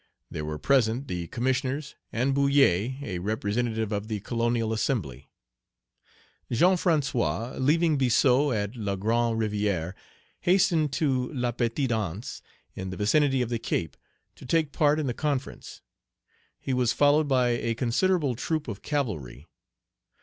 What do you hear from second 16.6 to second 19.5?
was followed by a considerable troop of cavalry.